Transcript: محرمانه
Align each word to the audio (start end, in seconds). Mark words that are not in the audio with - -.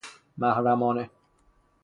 محرمانه 0.37 1.09